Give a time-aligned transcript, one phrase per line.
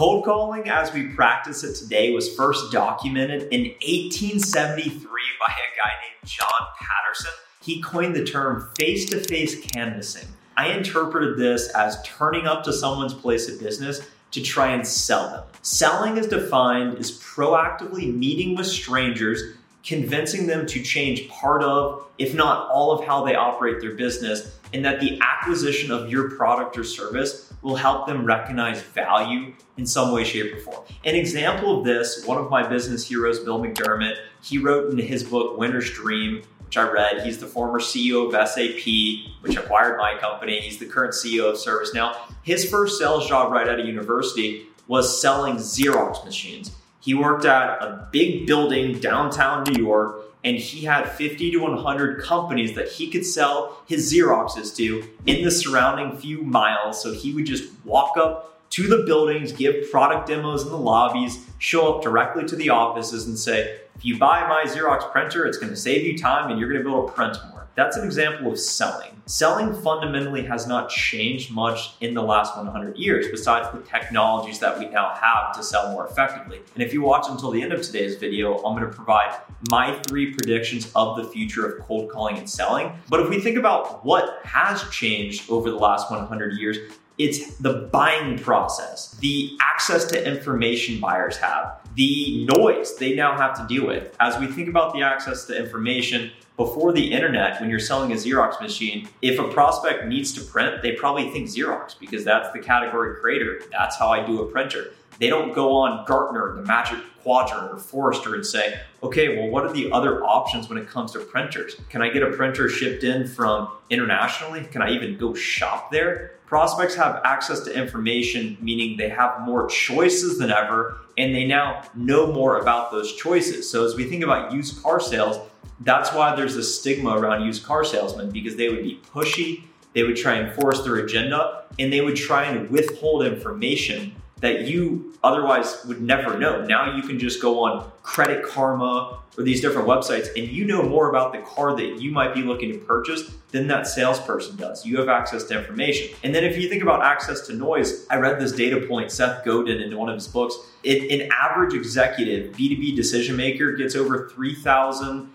[0.00, 4.98] Cold calling, as we practice it today, was first documented in 1873
[5.38, 7.32] by a guy named John Patterson.
[7.60, 10.26] He coined the term face to face canvassing.
[10.56, 14.00] I interpreted this as turning up to someone's place of business
[14.30, 15.44] to try and sell them.
[15.60, 19.42] Selling is defined as proactively meeting with strangers,
[19.84, 24.56] convincing them to change part of, if not all of how they operate their business,
[24.72, 29.86] and that the acquisition of your product or service will help them recognize value in
[29.86, 30.84] some way, shape, or form.
[31.04, 35.24] An example of this, one of my business heroes, Bill McDermott, he wrote in his
[35.24, 37.22] book, Winner's Dream, which I read.
[37.22, 40.60] He's the former CEO of SAP, which acquired my company.
[40.60, 42.16] He's the current CEO of ServiceNow.
[42.42, 46.72] His first sales job right out of university was selling Xerox machines.
[47.00, 52.22] He worked at a big building downtown New York and he had 50 to 100
[52.22, 57.02] companies that he could sell his Xeroxes to in the surrounding few miles.
[57.02, 61.46] So he would just walk up to the buildings, give product demos in the lobbies,
[61.58, 65.58] show up directly to the offices and say, if you buy my Xerox printer, it's
[65.72, 67.59] to save you time and you're to be able to print more.
[67.76, 69.22] That's an example of selling.
[69.26, 74.78] Selling fundamentally has not changed much in the last 100 years, besides the technologies that
[74.78, 76.60] we now have to sell more effectively.
[76.74, 79.38] And if you watch until the end of today's video, I'm to provide
[79.70, 82.92] my three predictions of the future of cold calling and selling.
[83.08, 86.78] But if we think about what has changed over the last 100 years,
[87.18, 93.56] it's the buying process, the access to information buyers have, the noise they now have
[93.56, 94.14] to deal with.
[94.20, 98.16] As we think about the access to information, before the internet, when you're selling a
[98.16, 102.58] Xerox machine, if a prospect needs to print, they probably think Xerox because that's the
[102.58, 103.62] category creator.
[103.72, 104.92] That's how I do a printer.
[105.20, 109.64] They don't go on Gartner, the Magic Quadrant, or Forrester and say, okay, well, what
[109.66, 111.76] are the other options when it comes to printers?
[111.90, 114.64] Can I get a printer shipped in from internationally?
[114.64, 116.32] Can I even go shop there?
[116.46, 121.82] Prospects have access to information, meaning they have more choices than ever, and they now
[121.94, 123.70] know more about those choices.
[123.70, 125.38] So, as we think about used car sales,
[125.80, 130.02] that's why there's a stigma around used car salesmen because they would be pushy, they
[130.02, 135.14] would try and force their agenda, and they would try and withhold information that you
[135.22, 136.64] otherwise would never know.
[136.64, 140.82] Now you can just go on Credit Karma or these different websites and you know
[140.82, 144.84] more about the car that you might be looking to purchase than that salesperson does.
[144.84, 146.16] You have access to information.
[146.22, 149.44] And then if you think about access to noise, I read this data point, Seth
[149.44, 150.56] Godin, in one of his books.
[150.82, 155.30] It, an average executive, B2B decision maker, gets over 3,000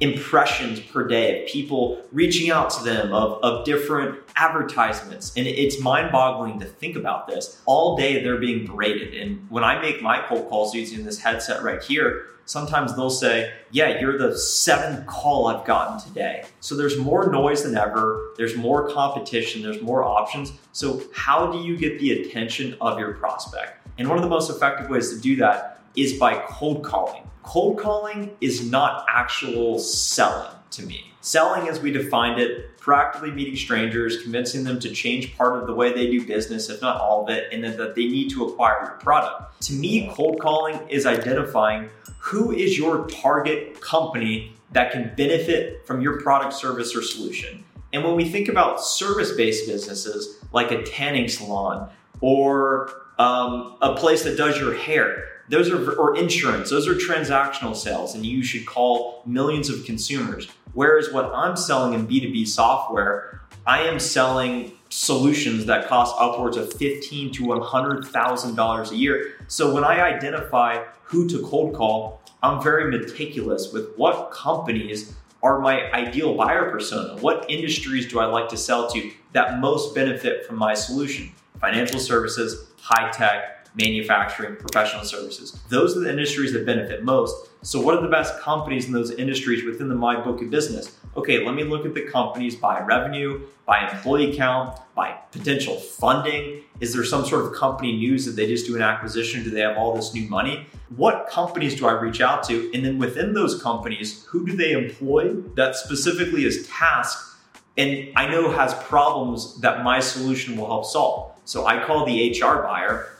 [0.00, 5.32] impressions per day of people reaching out to them of, of different advertisements.
[5.36, 7.60] And it's mind-boggling to think about this.
[7.64, 9.14] All day they're being berated.
[9.14, 13.52] And when i make my cold calls using this headset right here sometimes they'll say
[13.72, 16.44] yeah you're the seventh call i've gotten today.
[16.60, 18.32] So there's more noise than ever.
[18.36, 19.62] There's more competition.
[19.62, 20.52] There's more options.
[20.72, 23.86] So how do you get the attention of your prospect?
[23.98, 27.78] And one of the most effective ways to do that is by cold calling Cold
[27.78, 31.12] calling is not actual selling to me.
[31.20, 35.72] Selling, as we defined it, proactively meeting strangers, convincing them to change part of the
[35.72, 38.82] way they do business, if not all of it, and that they need to acquire
[38.82, 39.62] your product.
[39.62, 46.00] To me, cold calling is identifying who is your target company that can benefit from
[46.00, 47.64] your product, service, or solution.
[47.92, 51.90] And when we think about service based businesses like a tanning salon
[52.20, 56.70] or um, a place that does your hair, those are or insurance.
[56.70, 60.48] Those are transactional sales and you should call millions of consumers.
[60.72, 66.72] Whereas what i'm selling in b2b software i am selling solutions that cost upwards of
[66.74, 69.34] fifteen to $100000 a year.
[69.48, 75.60] So when i identify who to cold call i'm very meticulous with what companies are
[75.60, 77.20] my ideal buyer persona.
[77.20, 81.30] What industries do i like to sell to that most benefit from my solution?
[81.60, 85.58] Financial services high tech manufacturing, professional services.
[85.68, 87.34] Those are the industries that benefit most.
[87.62, 90.96] So, what are the best companies in those industries within the My Book of Business?
[91.16, 96.62] Okay, let me look at the companies by revenue, by employee count, by potential funding.
[96.78, 99.42] Is there some sort of company news that they just do an acquisition?
[99.42, 100.68] Do they have all this new money?
[100.94, 102.70] What companies do I reach out to?
[102.72, 107.34] And then within those companies, who do they employ that specifically is tasked
[107.76, 111.35] and I know has problems that my solution will help solve?
[111.46, 113.16] So I call the HR buyer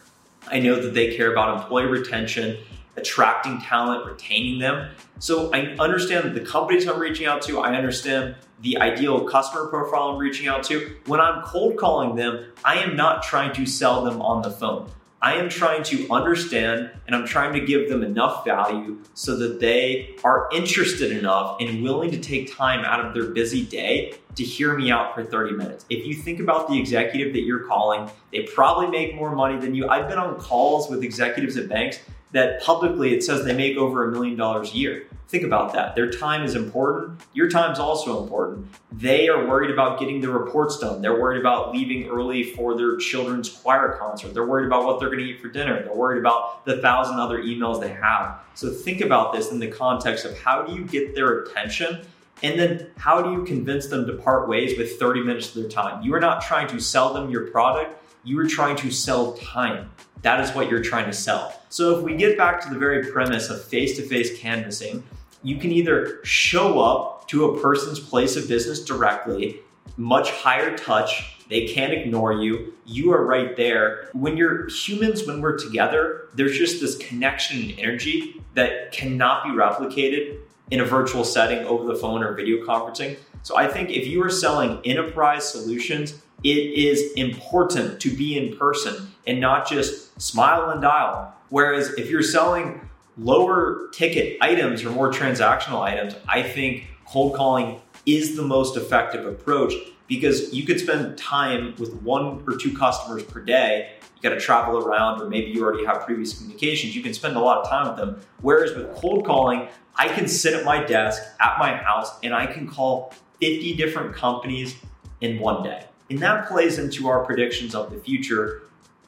[0.49, 2.58] I know that they care about employee retention,
[2.96, 4.90] attracting talent, retaining them.
[5.19, 10.11] So I understand the companies I'm reaching out to, I understand the ideal customer profile
[10.11, 10.96] I'm reaching out to.
[11.06, 14.88] When I'm cold calling them, I am not trying to sell them on the phone.
[15.26, 19.58] I am trying to understand and I'm trying to give them enough value so that
[19.58, 24.44] they are interested enough and willing to take time out of their busy day to
[24.44, 25.84] hear me out for 30 minutes.
[25.90, 29.75] If you think about the executive that you're calling, they probably make more money than
[29.75, 29.88] you.
[29.88, 31.99] I've been on calls with executives at banks
[32.32, 35.06] that publicly it says they make over a million dollars a year.
[35.28, 35.96] Think about that.
[35.96, 37.20] Their time is important.
[37.32, 38.69] Your time is also important.
[38.93, 41.02] They are worried about getting their reports done.
[41.02, 44.34] They're worried about leaving early for their children's choir concert.
[44.34, 45.82] They're worried about what they're going to eat for dinner.
[45.82, 48.38] They're worried about the thousand other emails they have.
[48.55, 52.06] So think about this in the context of how do you get their attention
[52.43, 55.70] and then how do you convince them to part ways with 30 minutes of their
[55.70, 56.02] time?
[56.02, 59.90] You are not trying to sell them your product, you are trying to sell time.
[60.23, 61.61] That is what you're trying to sell.
[61.69, 65.05] So if we get back to the very premise of face to face canvassing,
[65.43, 69.61] you can either show up to a person's place of business directly,
[69.97, 72.75] much higher touch, they can't ignore you.
[72.85, 74.09] You are right there.
[74.13, 79.51] When you're humans, when we're together, there's just this connection and energy that cannot be
[79.51, 80.39] replicated
[80.71, 83.17] in a virtual setting over the phone or video conferencing.
[83.43, 88.57] So I think if you are selling enterprise solutions, it is important to be in
[88.57, 91.35] person and not just smile and dial.
[91.49, 92.89] Whereas if you're selling
[93.19, 99.27] lower ticket items or more transactional items, I think cold calling is the most effective
[99.27, 99.73] approach
[100.07, 103.95] because you could spend time with one or two customers per day.
[104.15, 106.95] You got to travel around, or maybe you already have previous communications.
[106.95, 108.21] You can spend a lot of time with them.
[108.41, 109.67] Whereas with cold calling,
[109.97, 114.15] I can sit at my desk at my house and I can call 50 different
[114.15, 114.77] companies
[115.21, 115.87] in one day.
[116.08, 118.62] And that plays into our predictions of the future.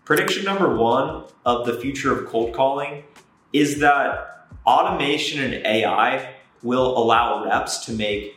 [0.05, 3.05] Prediction number one of the future of cold calling
[3.53, 8.37] is that automation and AI will allow reps to make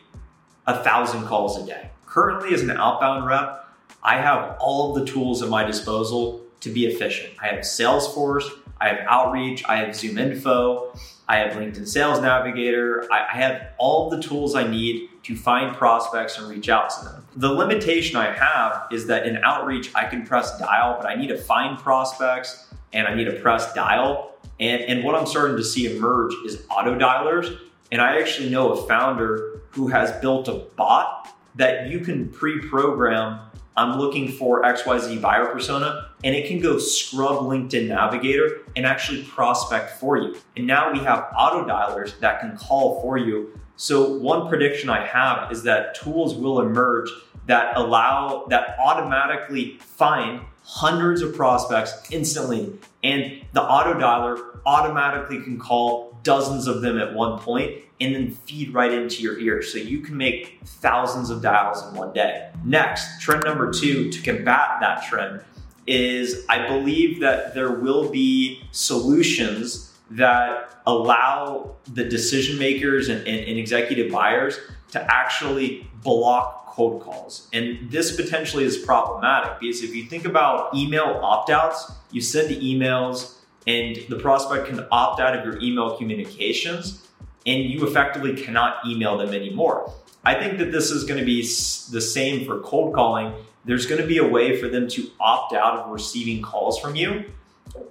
[0.66, 1.90] a thousand calls a day.
[2.06, 3.66] Currently, as an outbound rep,
[4.02, 7.34] I have all of the tools at my disposal to be efficient.
[7.40, 8.48] I have Salesforce,
[8.80, 10.92] I have Outreach, I have Zoom Info,
[11.28, 13.06] I have LinkedIn Sales Navigator.
[13.10, 17.26] I, have all the tools I need to find prospects and reach out to them.
[17.36, 21.28] The limitation I have is that in Outreach, I can press dial, but I need
[21.28, 24.34] to find prospects and I need to press dial.
[24.60, 27.56] And, and what I'm starting to see emerge is auto dialers.
[27.90, 32.60] And I actually know a founder who has built a bot that you can pre
[32.60, 33.40] program
[33.76, 39.22] I'm looking for XYZ buyer persona, and it can go scrub LinkedIn Navigator and actually
[39.24, 40.36] prospect for you.
[40.56, 43.58] And now we have auto dialers that can call for you.
[43.76, 47.08] So, one prediction I have is that tools will emerge
[47.46, 52.72] that allow, that automatically find hundreds of prospects instantly.
[53.02, 58.30] And the auto dialer automatically can call dozens of them at one point and then
[58.30, 59.62] feed right into your ear.
[59.62, 62.50] So you can make thousands of dials in one day.
[62.64, 65.42] Next, trend number two to combat that trend
[65.86, 73.48] is I believe that there will be solutions that allow the decision makers and, and,
[73.48, 74.58] and executive buyers
[74.90, 77.48] to actually block cold calls.
[77.52, 82.48] And this potentially is problematic because if you think about email opt outs, you send
[82.48, 83.36] the emails
[83.66, 87.06] and the prospect can opt out of your email communications
[87.46, 89.92] and you effectively cannot email them anymore.
[90.24, 93.34] I think that this is going to be the same for cold calling.
[93.64, 96.94] There's going to be a way for them to opt out of receiving calls from
[96.94, 97.24] you.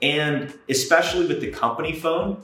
[0.02, 2.42] And especially with the company phone,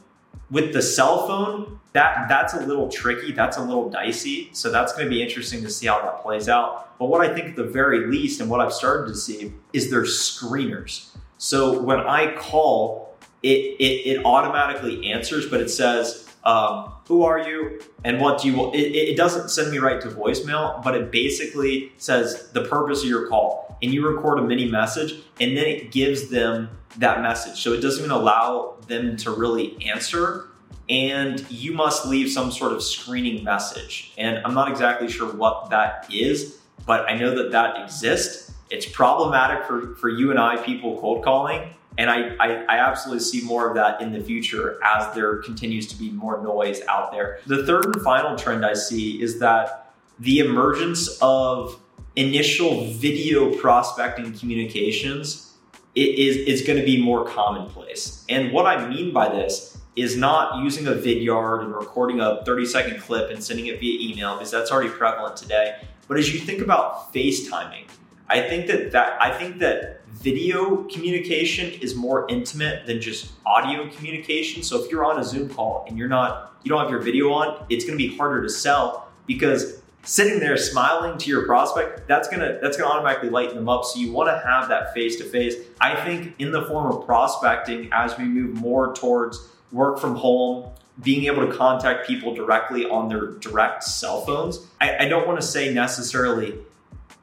[0.50, 3.32] with the cell phone, that that's a little tricky.
[3.32, 4.50] That's a little dicey.
[4.54, 6.98] So that's going to be interesting to see how that plays out.
[7.00, 9.90] But what I think at the very least, and what I've started to see, is
[9.90, 11.10] there's screeners.
[11.38, 13.07] So when I call,
[13.44, 18.50] it, it, it automatically answers, but it says, um, who are you and what do
[18.50, 18.74] you?
[18.74, 23.10] It, it, doesn't send me right to voicemail, but it basically says the purpose of
[23.10, 23.78] your call.
[23.82, 27.62] And you record a mini message and then it gives them that message.
[27.62, 30.48] So it doesn't even allow them to really answer.
[30.90, 34.14] And you must leave some sort of screening message.
[34.18, 38.54] And I'm not exactly sure what that is, but I know that that exists.
[38.70, 43.24] It's problematic for, for you and I, people cold calling and I, I, I, absolutely
[43.24, 47.12] see more of that in the future as there continues to be more noise out
[47.12, 47.40] there.
[47.48, 51.80] The third and final trend I see is that the emergence of
[52.16, 55.54] initial video prospecting communications
[55.96, 58.26] is, is going to be more commonplace.
[58.30, 62.66] And what I mean by this is not using a vidyard and recording a 30
[62.66, 65.82] second clip and sending it via email because that's already prevalent today.
[66.08, 67.88] But as you think about FaceTiming,
[68.30, 73.90] I think that that I think that video communication is more intimate than just audio
[73.90, 74.64] communication.
[74.64, 77.32] So if you're on a Zoom call and you're not you don't have your video
[77.32, 82.08] on, it's going to be harder to sell because sitting there smiling to your prospect,
[82.08, 83.86] that's going to that's going to automatically lighten them up.
[83.86, 85.56] So you want to have that face to face.
[85.80, 90.70] I think in the form of prospecting as we move more towards work from home,
[91.04, 94.66] being able to contact people directly on their direct cell phones.
[94.82, 96.58] I, I don't want to say necessarily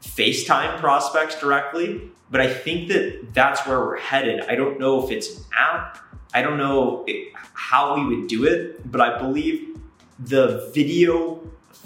[0.05, 4.41] FaceTime prospects directly, but I think that that's where we're headed.
[4.43, 5.99] I don't know if it's an app.
[6.33, 9.79] I don't know it, how we would do it, but I believe
[10.19, 11.41] the video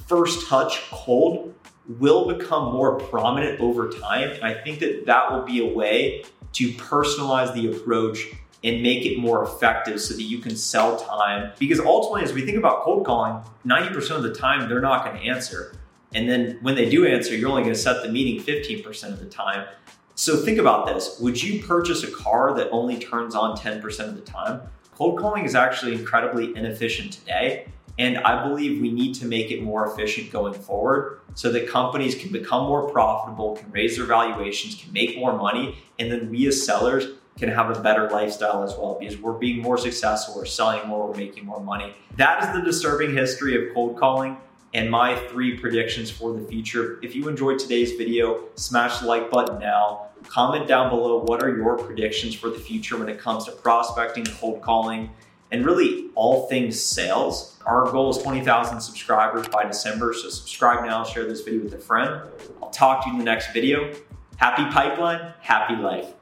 [0.07, 1.55] first touch cold
[1.99, 4.31] will become more prominent over time.
[4.31, 8.27] And I think that that will be a way to personalize the approach
[8.65, 11.53] and make it more effective so that you can sell time.
[11.59, 15.17] Because ultimately, as we think about cold calling, 90% of the time they're not going
[15.17, 15.78] to answer.
[16.15, 19.21] And then when they do answer, you're only going to set the meeting 15% of
[19.21, 19.67] the time.
[20.15, 21.19] So think about this.
[21.21, 24.63] Would you purchase a car that only turns on 10% of the time?
[24.95, 27.69] Cold calling is actually incredibly inefficient today.
[27.99, 32.15] And I believe we need to make it more efficient going forward so that companies
[32.15, 36.47] can become more profitable, can raise their valuations, can make more money, and then we
[36.47, 40.45] as sellers can have a better lifestyle as well because we're being more successful, we're
[40.45, 41.95] selling more, we're making more money.
[42.17, 44.37] That is the disturbing history of cold calling
[44.75, 46.99] and my three predictions for the future.
[47.03, 50.09] If you enjoyed today's video, smash the like button now.
[50.25, 54.25] Comment down below what are your predictions for the future when it comes to prospecting,
[54.25, 55.11] cold calling,
[55.51, 57.57] and really all things sales.
[57.65, 61.79] Our goal is 20,000 subscribers by December, so subscribe now, share this video with a
[61.79, 62.23] friend.
[62.63, 63.95] I'll talk to you in the next video.
[64.37, 66.18] Happy pipeline, happy life.